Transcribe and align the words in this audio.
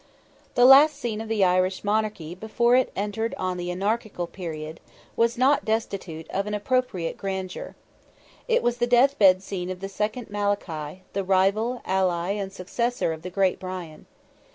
The 0.55 0.65
last 0.65 0.97
scene 0.97 1.21
of 1.21 1.27
the 1.27 1.43
Irish 1.43 1.83
monarchy, 1.83 2.33
before 2.33 2.75
it 2.75 2.91
entered 2.95 3.35
on 3.37 3.57
the 3.57 3.69
anarchical 3.69 4.25
period, 4.25 4.79
was 5.15 5.37
not 5.37 5.63
destitute 5.63 6.27
of 6.31 6.47
an 6.47 6.55
appropriate 6.55 7.17
grandeur. 7.17 7.75
It 8.47 8.63
was 8.63 8.77
the 8.77 8.87
death 8.87 9.19
bed 9.19 9.43
scene 9.43 9.69
of 9.69 9.79
the 9.79 9.87
second 9.87 10.31
Malachy, 10.31 11.03
the 11.13 11.23
rival, 11.23 11.83
ally, 11.85 12.31
and 12.31 12.51
successor 12.51 13.13
of 13.13 13.21
the 13.21 13.29
great 13.29 13.59
Brian. 13.59 14.07